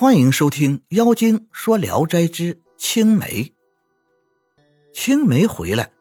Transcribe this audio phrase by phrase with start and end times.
[0.00, 3.44] 欢迎收听《妖精说聊斋之青梅》。
[4.94, 5.92] 青梅回来，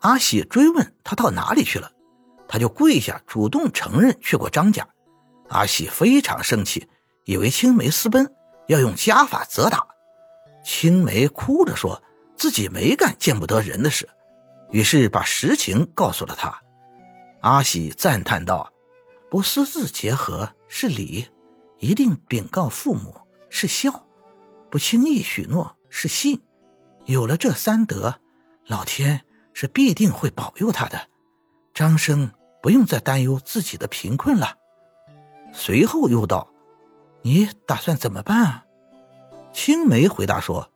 [0.00, 1.90] 阿喜追问他到哪里去了，
[2.46, 4.86] 他就跪下主动承认去过张家。
[5.48, 6.86] 阿喜非常生气，
[7.24, 8.30] 以为青梅私奔，
[8.68, 9.86] 要用家法责打。
[10.62, 12.02] 青梅哭着说
[12.36, 14.06] 自己没干见不得人的事，
[14.70, 16.54] 于是把实情告诉了他。
[17.40, 18.70] 阿喜赞叹道
[19.30, 21.26] ：“不私自结合是礼，
[21.78, 23.18] 一定禀告父母。”
[23.48, 24.06] 是孝，
[24.70, 26.42] 不轻易许诺是信。
[27.04, 28.20] 有了这三德，
[28.66, 31.08] 老天是必定会保佑他的。
[31.72, 32.32] 张生
[32.62, 34.56] 不用再担忧自己的贫困了。
[35.52, 36.50] 随后又道
[37.22, 38.64] ：“你打算怎么办啊？”
[39.54, 40.72] 青梅回答说：“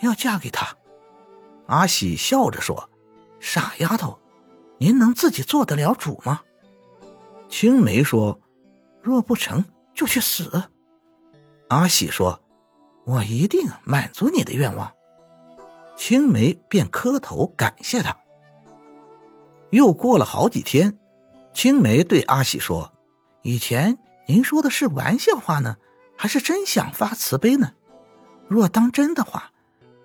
[0.00, 0.76] 要嫁给他。”
[1.68, 2.90] 阿喜笑着说
[3.38, 4.18] ：“傻丫头，
[4.78, 6.40] 您能自己做得了主吗？”
[7.48, 8.40] 青梅说
[9.02, 9.64] ：“若不成
[9.94, 10.70] 就去死。”
[11.72, 12.38] 阿喜说
[13.06, 14.92] ：“我一定满足你的愿望。”
[15.96, 18.14] 青梅便磕头感谢他。
[19.70, 20.98] 又过了好几天，
[21.54, 22.92] 青梅对阿喜说
[23.40, 23.96] ：“以前
[24.28, 25.78] 您说的是玩笑话呢，
[26.14, 27.72] 还是真想发慈悲呢？
[28.48, 29.50] 若当真的话，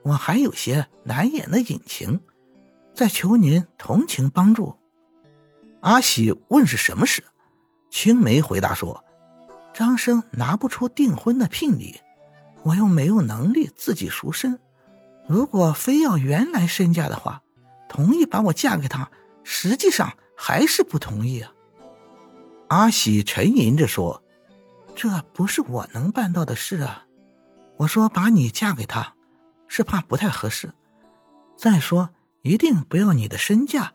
[0.04, 2.22] 我还有些难言的隐情，
[2.94, 4.78] 再求您同情帮助。”
[5.84, 7.26] 阿喜问是什么事，
[7.90, 9.04] 青梅回答说。
[9.78, 12.02] 张生拿不出订婚的聘礼，
[12.64, 14.60] 我又没有能力自己赎身。
[15.28, 17.44] 如果非要原来身价的话，
[17.88, 19.12] 同意把我嫁给他，
[19.44, 21.52] 实际上还是不同意啊。
[22.70, 24.24] 阿喜沉吟着说
[24.98, 27.06] ：“这不是我能办到的事啊。
[27.76, 29.14] 我说把你嫁给他，
[29.68, 30.74] 是怕不太合适。
[31.56, 32.10] 再说，
[32.42, 33.94] 一定不要你的身价，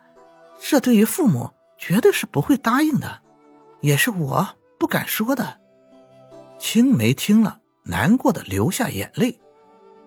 [0.60, 3.20] 这对于父母绝对是不会答应的，
[3.80, 5.60] 也是我不敢说的。”
[6.62, 9.40] 青梅听了，难过的流下眼泪，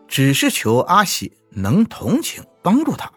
[0.07, 3.11] 只是求阿喜能同情帮助他。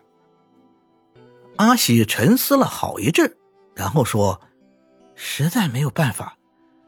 [1.54, 3.38] 阿喜沉思了好一阵，
[3.76, 4.40] 然后说
[5.14, 6.36] ：“实在没有办法，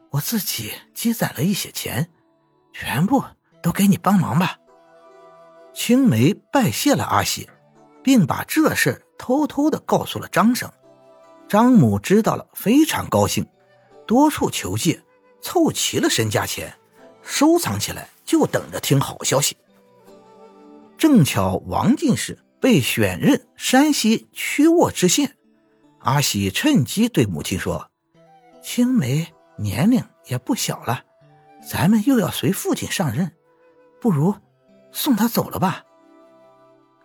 [0.09, 2.11] 我自己积攒了一些钱，
[2.73, 3.23] 全部
[3.63, 4.57] 都给你帮忙吧。”
[5.73, 7.49] 青梅拜谢了阿喜，
[8.03, 10.69] 并把这事偷偷的告诉了张生。
[11.47, 13.47] 张母知道了，非常高兴，
[14.05, 15.01] 多处求借。
[15.41, 16.77] 凑齐了身家钱，
[17.23, 19.57] 收藏起来，就等着听好消息。
[20.97, 25.35] 正巧王进士被选任山西曲沃知县，
[25.99, 27.89] 阿喜趁机对母亲说
[28.63, 31.03] ：“青梅年龄也不小了，
[31.67, 33.31] 咱们又要随父亲上任，
[33.99, 34.35] 不如
[34.91, 35.83] 送他走了吧。”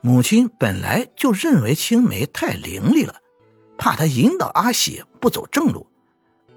[0.02, 3.20] 母亲本来就认为青梅太伶俐了，
[3.76, 5.90] 怕他引导阿喜不走正路。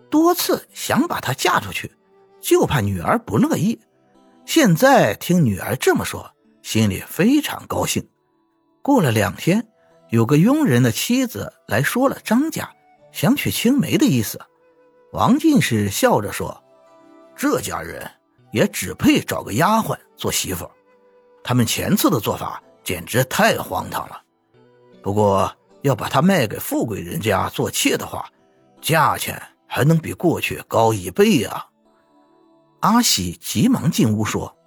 [0.10, 1.92] 多次想把她嫁出去，
[2.42, 3.80] 就怕女儿不乐意。
[4.46, 6.32] 现在听女儿这么说，
[6.64, 8.08] 心里非常高兴。
[8.82, 9.68] 过了两天，
[10.10, 12.68] 有个佣人的妻子来说了张家
[13.12, 14.40] 想娶青梅的意思。
[15.12, 16.64] 王进士笑着说
[17.36, 18.10] ：“这家人
[18.52, 20.70] 也只配找个丫鬟做媳妇，
[21.44, 24.22] 他们前次的做法简直太荒唐了。
[25.04, 28.28] 不过要把她卖给富贵人家做妾的话，
[28.82, 31.68] 价钱……”还能比过去高一倍呀！
[32.80, 34.58] 阿喜急忙进屋说：“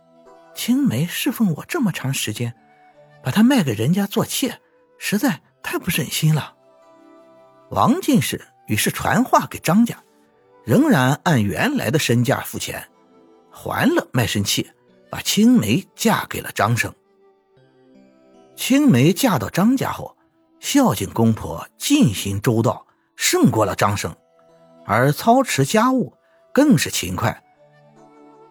[0.54, 2.54] 青梅侍奉我这么长时间，
[3.22, 4.60] 把她卖给人家做妾，
[4.98, 6.54] 实在太不忍心了。”
[7.70, 9.96] 王进士于是传话给张家，
[10.64, 12.88] 仍然按原来的身价付钱，
[13.50, 14.70] 还了卖身契，
[15.10, 16.94] 把青梅嫁给了张生。
[18.54, 20.16] 青梅嫁到张家后，
[20.60, 22.86] 孝敬公婆，尽心周到，
[23.16, 24.14] 胜过了张生。
[24.84, 26.12] 而操持家务
[26.52, 27.42] 更是勤快，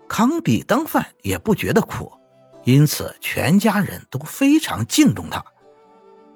[0.08, 2.12] 扛笔当饭也不觉得苦，
[2.64, 5.44] 因此全家人都非常敬重他。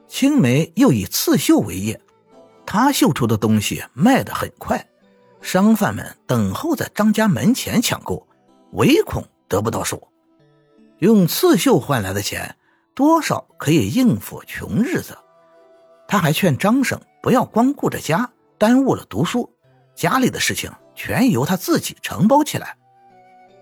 [0.08, 2.00] 青梅又以刺绣为业，
[2.66, 4.88] 她绣出的东西卖得很快，
[5.42, 8.28] 商贩们等候在张家门前抢购，
[8.74, 10.08] 唯恐得不到手。
[11.00, 12.56] 用刺绣换来的钱，
[12.94, 15.18] 多少可以应付穷日子。
[16.08, 19.52] 他还劝张生不要光顾着家，耽误了读书。
[19.96, 22.78] 家里的事情全由他自己承包起来，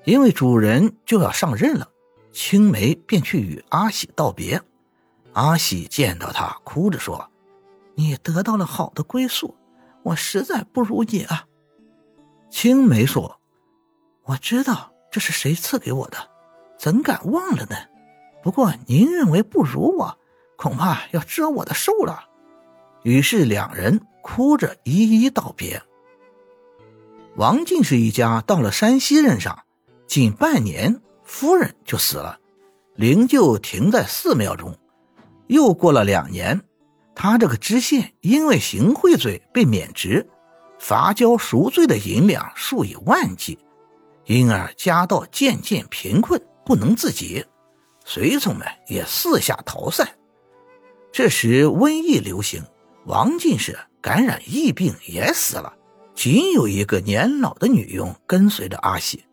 [0.03, 1.87] 因为主人就要上任了，
[2.31, 4.61] 青梅便去与阿喜道别。
[5.33, 7.29] 阿喜见到他，哭着说
[7.95, 9.55] ：“你得到了好的归宿，
[10.03, 11.45] 我实在不如你啊。”
[12.49, 13.39] 青梅说
[14.25, 16.17] ：“我知道这是谁赐给我的，
[16.77, 17.75] 怎敢忘了呢？
[18.43, 20.19] 不过您认为不如我，
[20.57, 22.25] 恐怕要折我的寿了。”
[23.03, 25.81] 于是两人哭着一一道别。
[27.35, 29.63] 王进士一家到了山西任上，
[30.07, 32.37] 仅半年，夫人就死了，
[32.95, 34.77] 灵柩停在寺庙中。
[35.47, 36.61] 又过了两年，
[37.15, 40.27] 他这个知县因为行贿罪被免职，
[40.77, 43.57] 罚交赎罪的银两数以万计，
[44.25, 47.43] 因而家道渐渐贫困，不能自己。
[48.05, 50.07] 随从们也四下逃散。
[51.11, 52.63] 这时瘟疫流行，
[53.05, 55.73] 王进士感染疫病也死了，
[56.15, 59.23] 仅有一个年老的女佣跟随着阿喜。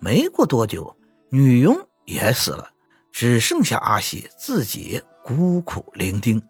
[0.00, 0.96] 没过多久，
[1.30, 1.76] 女佣
[2.06, 2.70] 也死了，
[3.12, 6.42] 只剩下阿喜自己孤苦伶仃，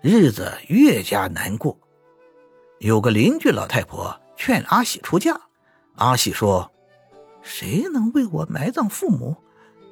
[0.00, 1.78] 日子越加难过。
[2.78, 5.40] 有个邻居老太婆劝阿喜出嫁，
[5.96, 6.72] 阿喜说
[7.42, 9.36] ：“谁能为我埋葬父母，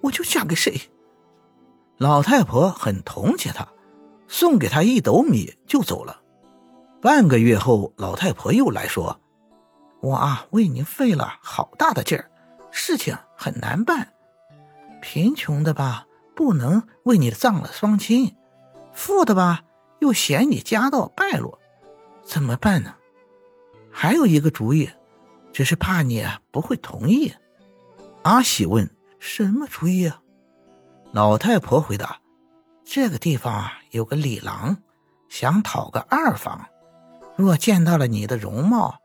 [0.03, 0.81] 我就嫁给谁。”
[1.99, 3.69] 老太婆很同情他，
[4.27, 6.23] 送给他一斗米就走了。
[7.03, 9.21] 半个月后，老太婆又来说
[10.03, 12.31] ：“我啊，为您费了好大的劲儿。”
[12.71, 14.13] 事情很难办，
[15.01, 16.07] 贫穷的吧
[16.37, 18.37] 不能为你葬了双亲，
[18.93, 19.63] 富的吧
[20.01, 21.59] 又嫌你家道败落，
[22.23, 22.95] 怎么办呢？
[23.91, 24.91] 还有一个主意，
[25.53, 27.33] 只是怕你不会同意。
[28.23, 28.89] 阿喜问
[29.19, 30.21] ：“什么主意啊？”
[31.13, 32.21] 老太婆回答
[32.85, 34.77] ：“这个地方啊有个李郎，
[35.31, 36.67] 想讨个二房，
[37.41, 39.01] 若见到了你的容貌，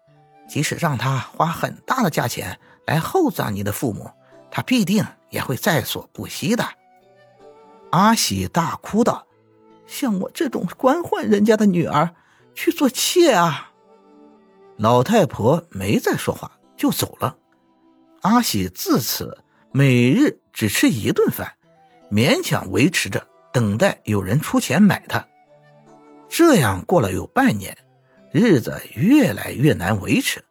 [0.48, 4.12] 即使让他花很大的价钱。”来厚葬你的父母，
[4.52, 6.64] 他必定也会在所不惜的。
[7.90, 9.26] 阿喜大哭道
[9.88, 12.14] ：“像我这种官宦人家的女儿
[12.54, 13.72] 去做妾啊！”
[14.78, 17.36] 老太婆没再说话，就走了。
[18.22, 21.54] 阿喜自此每日只吃一顿饭，
[22.12, 25.26] 勉强维持着，等待有人出钱买他。
[26.30, 27.76] 这样过了有半年，
[28.38, 30.44] 日子越来越难维持。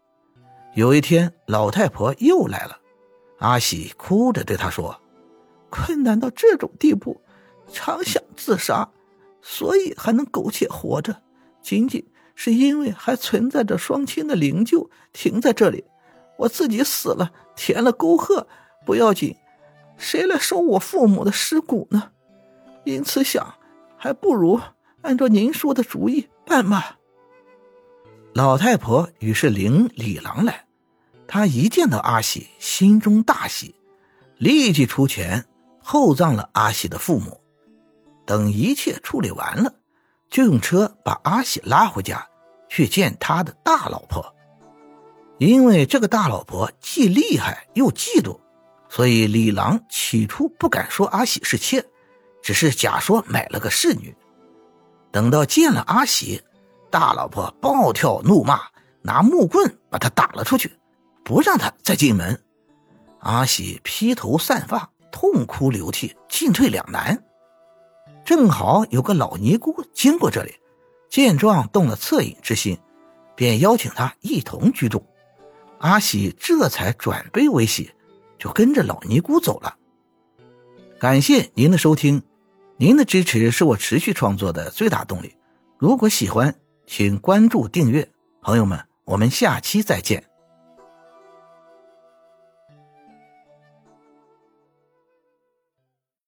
[0.72, 2.80] 有一天，老太婆又来了，
[3.40, 4.98] 阿喜哭着对她说
[5.68, 7.20] ：“困难到这种地步，
[7.70, 8.88] 常想自杀，
[9.42, 11.14] 所以还能苟且活着，
[11.60, 12.02] 仅仅
[12.34, 15.84] 是因为还存在着双亲的灵柩停在这里。
[16.38, 18.46] 我自己死了，填了沟壑
[18.86, 19.36] 不要紧，
[19.98, 22.12] 谁来收我父母的尸骨呢？
[22.84, 23.56] 因此想，
[23.98, 24.58] 还不如
[25.02, 27.00] 按照您说的主意办吧。”
[28.34, 30.64] 老太婆于是领李郎来。
[31.28, 33.76] 他一见到阿喜，心中大喜，
[34.38, 35.46] 立即出钱
[35.80, 37.40] 厚葬了阿喜的父母。
[38.26, 39.72] 等一切处理完了，
[40.28, 42.26] 就用车把阿喜拉回家，
[42.68, 44.34] 去见他的大老婆。
[45.38, 48.40] 因为这个大老婆既厉害又嫉妒，
[48.88, 51.84] 所以李郎起初不敢说阿喜是妾，
[52.42, 54.12] 只是假说买了个侍女。
[55.12, 56.42] 等到见了阿喜，
[56.94, 58.60] 大老婆暴跳怒骂，
[59.02, 60.78] 拿木棍把他打了出去。
[61.24, 62.40] 不让他再进门，
[63.18, 67.24] 阿喜披头散发，痛哭流涕，进退两难。
[68.24, 70.54] 正好有个老尼姑经过这里，
[71.10, 72.78] 见状动了恻隐之心，
[73.34, 75.04] 便邀请他一同居住。
[75.80, 77.90] 阿喜这才转悲为喜，
[78.38, 79.74] 就跟着老尼姑走了。
[81.00, 82.22] 感谢您的收听，
[82.76, 85.34] 您的支持是我持续创作的最大动力。
[85.76, 86.54] 如果喜欢，
[86.86, 88.08] 请关注订阅。
[88.42, 90.33] 朋友们，我们下期再见。